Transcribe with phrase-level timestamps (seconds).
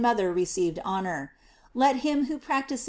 [0.01, 1.31] mother received honor.
[1.75, 2.79] Let him who practise!